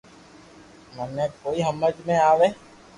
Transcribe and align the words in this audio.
مني 0.95 1.25
ڪوئي 1.41 1.59
ھمج 1.67 1.95
۾ 2.07 2.15
آوي 2.29 2.47